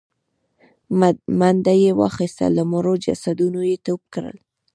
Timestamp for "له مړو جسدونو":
2.57-3.59